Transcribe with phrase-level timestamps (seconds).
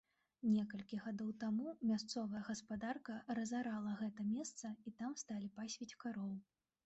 [0.51, 6.33] Некалькі гадоў таму мясцовая гаспадарка разарала гэта месца і там сталі пасвіць кароў.